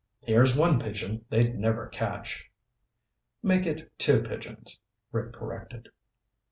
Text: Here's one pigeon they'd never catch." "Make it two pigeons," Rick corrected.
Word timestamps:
Here's 0.25 0.57
one 0.57 0.79
pigeon 0.79 1.25
they'd 1.29 1.53
never 1.55 1.85
catch." 1.87 2.49
"Make 3.43 3.67
it 3.67 3.91
two 3.99 4.23
pigeons," 4.23 4.79
Rick 5.11 5.33
corrected. 5.33 5.89